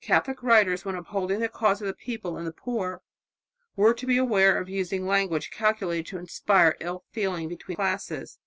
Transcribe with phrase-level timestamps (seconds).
[0.00, 3.02] Catholic writers, when upholding the cause of the people and the poor,
[3.74, 8.38] were to beware of using language calculated to inspire ill feeling between classes.